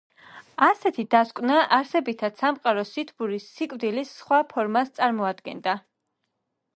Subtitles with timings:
[0.67, 5.77] ასეთი დასკვნა არსებითად სამყაროს სითბური სიკვდილის სხვა ფორმას წარმოადგენდა.